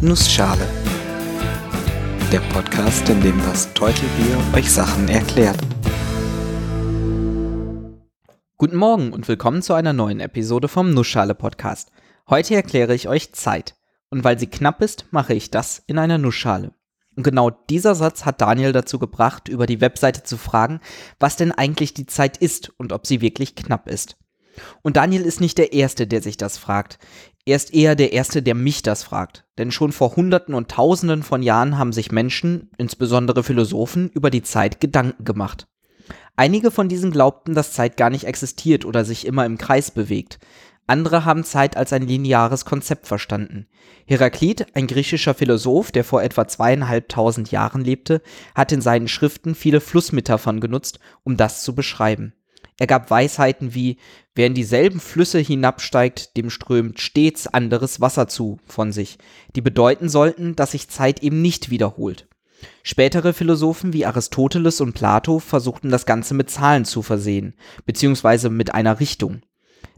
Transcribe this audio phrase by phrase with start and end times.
[0.00, 0.64] Nussschale.
[2.30, 5.58] Der Podcast, in dem das Teutelbier euch Sachen erklärt.
[8.56, 11.90] Guten Morgen und willkommen zu einer neuen Episode vom Nussschale Podcast.
[12.30, 13.74] Heute erkläre ich euch Zeit.
[14.08, 16.70] Und weil sie knapp ist, mache ich das in einer Nussschale.
[17.16, 20.78] Und genau dieser Satz hat Daniel dazu gebracht, über die Webseite zu fragen,
[21.18, 24.16] was denn eigentlich die Zeit ist und ob sie wirklich knapp ist.
[24.82, 26.98] Und Daniel ist nicht der Erste, der sich das fragt.
[27.44, 29.46] Er ist eher der Erste, der mich das fragt.
[29.56, 34.42] Denn schon vor Hunderten und Tausenden von Jahren haben sich Menschen, insbesondere Philosophen, über die
[34.42, 35.66] Zeit Gedanken gemacht.
[36.36, 40.38] Einige von diesen glaubten, dass Zeit gar nicht existiert oder sich immer im Kreis bewegt.
[40.86, 43.66] Andere haben Zeit als ein lineares Konzept verstanden.
[44.06, 48.22] Heraklit, ein griechischer Philosoph, der vor etwa zweieinhalbtausend Jahren lebte,
[48.54, 52.32] hat in seinen Schriften viele Flussmetaphern genutzt, um das zu beschreiben.
[52.78, 53.98] Er gab Weisheiten wie,
[54.34, 59.18] wer in dieselben Flüsse hinabsteigt, dem strömt stets anderes Wasser zu von sich,
[59.56, 62.28] die bedeuten sollten, dass sich Zeit eben nicht wiederholt.
[62.82, 68.74] Spätere Philosophen wie Aristoteles und Plato versuchten das Ganze mit Zahlen zu versehen, beziehungsweise mit
[68.74, 69.42] einer Richtung.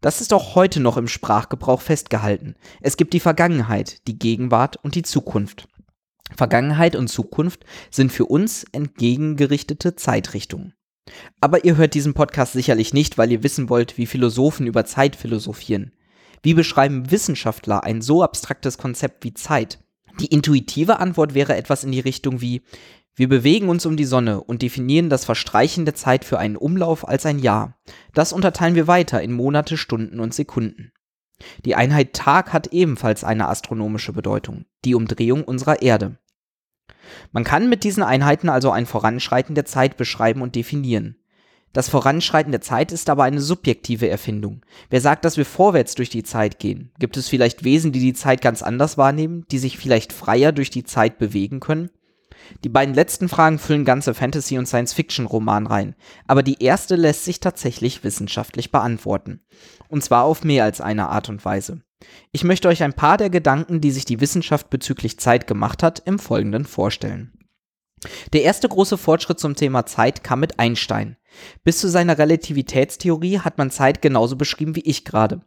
[0.00, 2.54] Das ist auch heute noch im Sprachgebrauch festgehalten.
[2.80, 5.68] Es gibt die Vergangenheit, die Gegenwart und die Zukunft.
[6.36, 10.74] Vergangenheit und Zukunft sind für uns entgegengerichtete Zeitrichtungen.
[11.40, 15.16] Aber ihr hört diesen Podcast sicherlich nicht, weil ihr wissen wollt, wie Philosophen über Zeit
[15.16, 15.92] philosophieren.
[16.42, 19.78] Wie beschreiben Wissenschaftler ein so abstraktes Konzept wie Zeit?
[20.20, 22.62] Die intuitive Antwort wäre etwas in die Richtung wie
[23.18, 27.08] wir bewegen uns um die Sonne und definieren das Verstreichen der Zeit für einen Umlauf
[27.08, 27.76] als ein Jahr.
[28.14, 30.92] Das unterteilen wir weiter in Monate, Stunden und Sekunden.
[31.64, 36.16] Die Einheit Tag hat ebenfalls eine astronomische Bedeutung, die Umdrehung unserer Erde.
[37.32, 41.16] Man kann mit diesen Einheiten also ein Voranschreiten der Zeit beschreiben und definieren.
[41.72, 44.62] Das Voranschreiten der Zeit ist aber eine subjektive Erfindung.
[44.88, 46.90] Wer sagt, dass wir vorwärts durch die Zeit gehen?
[46.98, 50.70] Gibt es vielleicht Wesen, die die Zeit ganz anders wahrnehmen, die sich vielleicht freier durch
[50.70, 51.90] die Zeit bewegen können?
[52.64, 55.94] Die beiden letzten Fragen füllen ganze Fantasy- und Science-Fiction-Roman rein,
[56.26, 59.40] aber die erste lässt sich tatsächlich wissenschaftlich beantworten.
[59.88, 61.82] Und zwar auf mehr als eine Art und Weise.
[62.30, 66.02] Ich möchte euch ein paar der Gedanken, die sich die Wissenschaft bezüglich Zeit gemacht hat,
[66.04, 67.32] im Folgenden vorstellen.
[68.32, 71.16] Der erste große Fortschritt zum Thema Zeit kam mit Einstein.
[71.64, 75.40] Bis zu seiner Relativitätstheorie hat man Zeit genauso beschrieben wie ich gerade.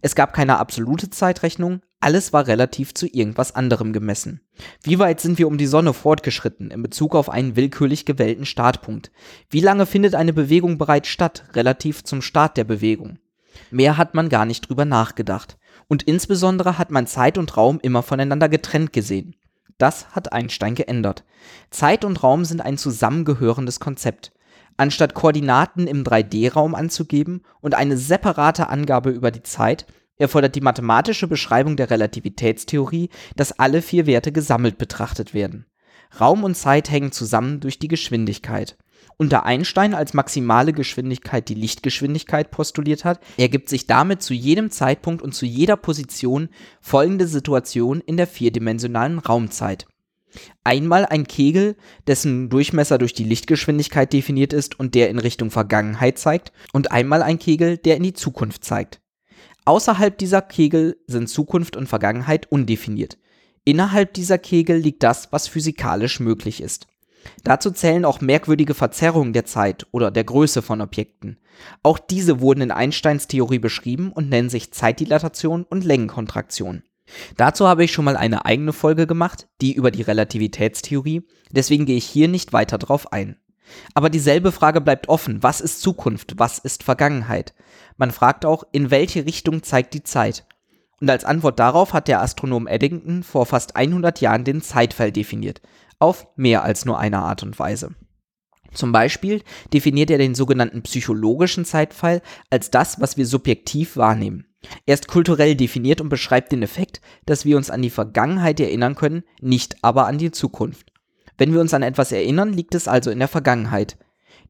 [0.00, 4.40] Es gab keine absolute Zeitrechnung, alles war relativ zu irgendwas anderem gemessen.
[4.82, 9.10] Wie weit sind wir um die Sonne fortgeschritten in Bezug auf einen willkürlich gewählten Startpunkt?
[9.50, 13.18] Wie lange findet eine Bewegung bereits statt, relativ zum Start der Bewegung?
[13.70, 15.58] Mehr hat man gar nicht drüber nachgedacht.
[15.88, 19.36] Und insbesondere hat man Zeit und Raum immer voneinander getrennt gesehen.
[19.78, 21.24] Das hat Einstein geändert.
[21.70, 24.32] Zeit und Raum sind ein zusammengehörendes Konzept.
[24.78, 29.86] Anstatt Koordinaten im 3D-Raum anzugeben und eine separate Angabe über die Zeit,
[30.18, 35.66] erfordert die mathematische Beschreibung der Relativitätstheorie, dass alle vier Werte gesammelt betrachtet werden.
[36.20, 38.76] Raum und Zeit hängen zusammen durch die Geschwindigkeit.
[39.18, 45.22] Da Einstein als maximale Geschwindigkeit die Lichtgeschwindigkeit postuliert hat, ergibt sich damit zu jedem Zeitpunkt
[45.22, 46.48] und zu jeder Position
[46.80, 49.86] folgende Situation in der vierdimensionalen Raumzeit.
[50.64, 56.18] Einmal ein Kegel, dessen Durchmesser durch die Lichtgeschwindigkeit definiert ist und der in Richtung Vergangenheit
[56.18, 59.00] zeigt, und einmal ein Kegel, der in die Zukunft zeigt.
[59.64, 63.18] Außerhalb dieser Kegel sind Zukunft und Vergangenheit undefiniert.
[63.64, 66.86] Innerhalb dieser Kegel liegt das, was physikalisch möglich ist.
[67.44, 71.38] Dazu zählen auch merkwürdige Verzerrungen der Zeit oder der Größe von Objekten.
[71.82, 76.82] Auch diese wurden in Einsteins Theorie beschrieben und nennen sich Zeitdilatation und Längenkontraktion.
[77.36, 81.96] Dazu habe ich schon mal eine eigene Folge gemacht, die über die Relativitätstheorie, deswegen gehe
[81.96, 83.36] ich hier nicht weiter drauf ein.
[83.94, 87.54] Aber dieselbe Frage bleibt offen, was ist Zukunft, was ist Vergangenheit?
[87.96, 90.46] Man fragt auch, in welche Richtung zeigt die Zeit?
[91.00, 95.60] Und als Antwort darauf hat der Astronom Eddington vor fast 100 Jahren den Zeitfall definiert,
[95.98, 97.94] auf mehr als nur eine Art und Weise.
[98.72, 99.42] Zum Beispiel
[99.72, 102.20] definiert er den sogenannten psychologischen Zeitfall
[102.50, 104.46] als das, was wir subjektiv wahrnehmen.
[104.84, 108.94] Er ist kulturell definiert und beschreibt den Effekt, dass wir uns an die Vergangenheit erinnern
[108.94, 110.92] können, nicht aber an die Zukunft.
[111.38, 113.96] Wenn wir uns an etwas erinnern, liegt es also in der Vergangenheit.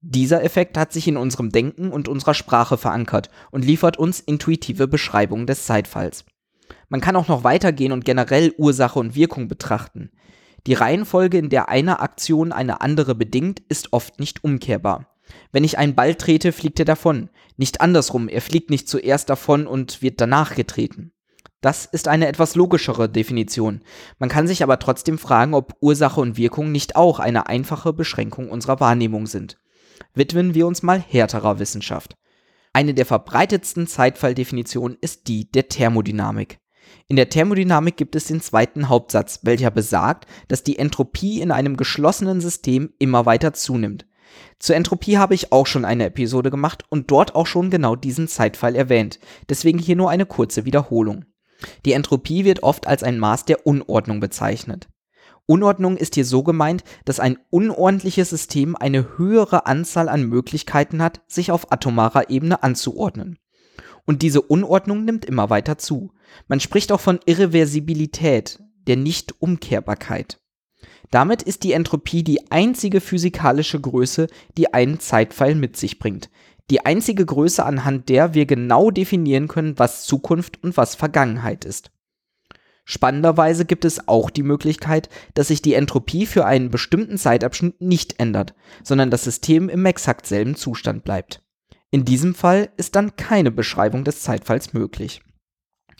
[0.00, 4.88] Dieser Effekt hat sich in unserem Denken und unserer Sprache verankert und liefert uns intuitive
[4.88, 6.24] Beschreibungen des Zeitfalls.
[6.88, 10.10] Man kann auch noch weitergehen und generell Ursache und Wirkung betrachten.
[10.66, 15.08] Die Reihenfolge, in der eine Aktion eine andere bedingt, ist oft nicht umkehrbar.
[15.50, 17.30] Wenn ich einen Ball trete, fliegt er davon.
[17.56, 21.12] Nicht andersrum, er fliegt nicht zuerst davon und wird danach getreten.
[21.60, 23.82] Das ist eine etwas logischere Definition.
[24.18, 28.50] Man kann sich aber trotzdem fragen, ob Ursache und Wirkung nicht auch eine einfache Beschränkung
[28.50, 29.58] unserer Wahrnehmung sind.
[30.14, 32.16] Widmen wir uns mal härterer Wissenschaft.
[32.72, 36.58] Eine der verbreitetsten Zeitfalldefinitionen ist die der Thermodynamik.
[37.08, 41.76] In der Thermodynamik gibt es den zweiten Hauptsatz, welcher besagt, dass die Entropie in einem
[41.76, 44.06] geschlossenen System immer weiter zunimmt.
[44.58, 48.28] Zur Entropie habe ich auch schon eine Episode gemacht und dort auch schon genau diesen
[48.28, 49.18] Zeitfall erwähnt,
[49.48, 51.24] deswegen hier nur eine kurze Wiederholung.
[51.84, 54.88] Die Entropie wird oft als ein Maß der Unordnung bezeichnet.
[55.46, 61.20] Unordnung ist hier so gemeint, dass ein unordentliches System eine höhere Anzahl an Möglichkeiten hat,
[61.26, 63.38] sich auf atomarer Ebene anzuordnen.
[64.04, 66.12] Und diese Unordnung nimmt immer weiter zu.
[66.48, 70.40] Man spricht auch von Irreversibilität, der Nichtumkehrbarkeit.
[71.10, 76.30] Damit ist die Entropie die einzige physikalische Größe, die einen Zeitpfeil mit sich bringt.
[76.70, 81.90] Die einzige Größe, anhand der wir genau definieren können, was Zukunft und was Vergangenheit ist.
[82.84, 88.18] Spannenderweise gibt es auch die Möglichkeit, dass sich die Entropie für einen bestimmten Zeitabschnitt nicht
[88.18, 91.42] ändert, sondern das System im exakt selben Zustand bleibt.
[91.94, 95.20] In diesem Fall ist dann keine Beschreibung des Zeitfalls möglich.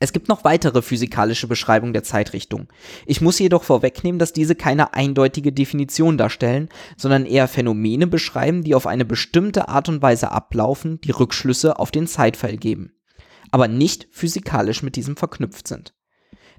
[0.00, 2.66] Es gibt noch weitere physikalische Beschreibungen der Zeitrichtung.
[3.06, 8.74] Ich muss jedoch vorwegnehmen, dass diese keine eindeutige Definition darstellen, sondern eher Phänomene beschreiben, die
[8.74, 12.92] auf eine bestimmte Art und Weise ablaufen, die Rückschlüsse auf den Zeitfall geben,
[13.52, 15.94] aber nicht physikalisch mit diesem verknüpft sind.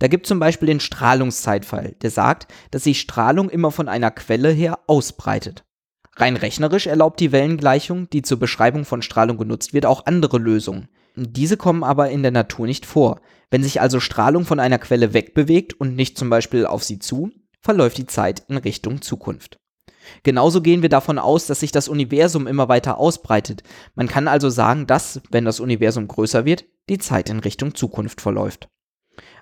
[0.00, 4.50] Da gibt zum Beispiel den Strahlungszeitfall, der sagt, dass sich Strahlung immer von einer Quelle
[4.50, 5.64] her ausbreitet.
[6.16, 10.88] Rein rechnerisch erlaubt die Wellengleichung, die zur Beschreibung von Strahlung genutzt wird, auch andere Lösungen.
[11.16, 13.20] Diese kommen aber in der Natur nicht vor.
[13.50, 17.30] Wenn sich also Strahlung von einer Quelle wegbewegt und nicht zum Beispiel auf sie zu,
[17.60, 19.58] verläuft die Zeit in Richtung Zukunft.
[20.22, 23.62] Genauso gehen wir davon aus, dass sich das Universum immer weiter ausbreitet.
[23.94, 28.20] Man kann also sagen, dass, wenn das Universum größer wird, die Zeit in Richtung Zukunft
[28.20, 28.68] verläuft.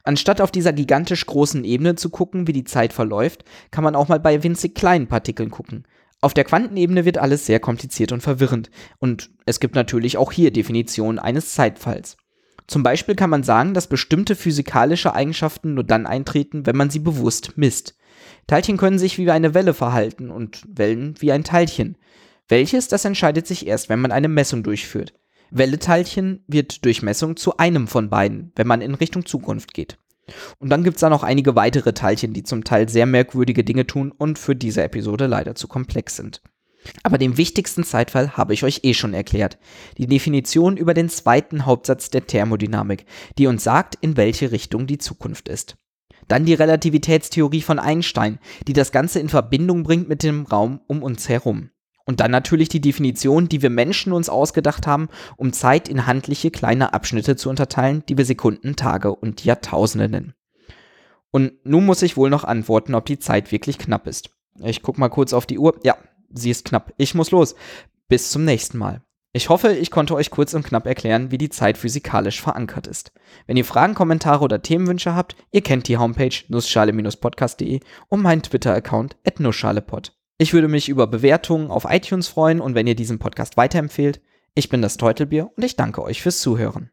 [0.04, 4.08] Anstatt auf dieser gigantisch großen Ebene zu gucken, wie die Zeit verläuft, kann man auch
[4.08, 5.84] mal bei winzig kleinen Partikeln gucken.
[6.22, 8.70] Auf der Quantenebene wird alles sehr kompliziert und verwirrend
[9.00, 12.16] und es gibt natürlich auch hier Definitionen eines Zeitfalls.
[12.68, 17.00] Zum Beispiel kann man sagen, dass bestimmte physikalische Eigenschaften nur dann eintreten, wenn man sie
[17.00, 17.96] bewusst misst.
[18.46, 21.98] Teilchen können sich wie eine Welle verhalten und Wellen wie ein Teilchen.
[22.46, 25.14] Welches, das entscheidet sich erst, wenn man eine Messung durchführt.
[25.50, 29.98] Welle-Teilchen wird durch Messung zu einem von beiden, wenn man in Richtung Zukunft geht.
[30.58, 33.86] Und dann gibt es da noch einige weitere Teilchen, die zum Teil sehr merkwürdige Dinge
[33.86, 36.42] tun und für diese Episode leider zu komplex sind.
[37.02, 39.58] Aber den wichtigsten Zeitfall habe ich euch eh schon erklärt.
[39.98, 43.06] Die Definition über den zweiten Hauptsatz der Thermodynamik,
[43.38, 45.76] die uns sagt, in welche Richtung die Zukunft ist.
[46.28, 51.02] Dann die Relativitätstheorie von Einstein, die das Ganze in Verbindung bringt mit dem Raum um
[51.02, 51.70] uns herum.
[52.04, 56.50] Und dann natürlich die Definition, die wir Menschen uns ausgedacht haben, um Zeit in handliche
[56.50, 60.34] kleine Abschnitte zu unterteilen, die wir Sekunden, Tage und Jahrtausende nennen.
[61.30, 64.30] Und nun muss ich wohl noch antworten, ob die Zeit wirklich knapp ist.
[64.60, 65.78] Ich guck mal kurz auf die Uhr.
[65.82, 65.96] Ja,
[66.32, 66.92] sie ist knapp.
[66.98, 67.54] Ich muss los.
[68.08, 69.02] Bis zum nächsten Mal.
[69.34, 73.12] Ich hoffe, ich konnte euch kurz und knapp erklären, wie die Zeit physikalisch verankert ist.
[73.46, 79.16] Wenn ihr Fragen, Kommentare oder Themenwünsche habt, ihr kennt die Homepage nussschale-podcast.de und meinen Twitter-Account
[79.26, 80.12] at nussschalepod.
[80.42, 84.20] Ich würde mich über Bewertungen auf iTunes freuen und wenn ihr diesen Podcast weiterempfehlt.
[84.56, 86.90] Ich bin das Teutelbier und ich danke euch fürs Zuhören.